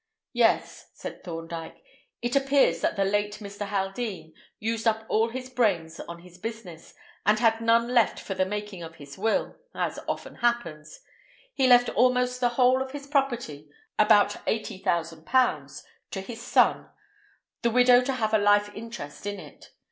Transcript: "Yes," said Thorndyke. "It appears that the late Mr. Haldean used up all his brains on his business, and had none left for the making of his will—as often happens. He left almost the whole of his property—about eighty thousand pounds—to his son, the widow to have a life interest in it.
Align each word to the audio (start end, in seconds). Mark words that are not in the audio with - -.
"Yes," 0.33 0.89
said 0.95 1.23
Thorndyke. 1.23 1.77
"It 2.23 2.35
appears 2.35 2.81
that 2.81 2.95
the 2.95 3.05
late 3.05 3.33
Mr. 3.33 3.67
Haldean 3.67 4.33
used 4.57 4.87
up 4.87 5.05
all 5.07 5.29
his 5.29 5.47
brains 5.47 5.99
on 5.99 6.21
his 6.23 6.39
business, 6.39 6.95
and 7.23 7.37
had 7.37 7.61
none 7.61 7.93
left 7.93 8.19
for 8.19 8.33
the 8.33 8.43
making 8.43 8.81
of 8.81 8.95
his 8.95 9.15
will—as 9.19 9.99
often 10.07 10.37
happens. 10.37 11.01
He 11.53 11.67
left 11.67 11.89
almost 11.89 12.39
the 12.39 12.49
whole 12.57 12.81
of 12.81 12.93
his 12.93 13.05
property—about 13.05 14.37
eighty 14.47 14.79
thousand 14.79 15.27
pounds—to 15.27 16.21
his 16.21 16.41
son, 16.41 16.89
the 17.61 17.69
widow 17.69 18.01
to 18.01 18.13
have 18.13 18.33
a 18.33 18.39
life 18.39 18.73
interest 18.73 19.27
in 19.27 19.39
it. 19.39 19.69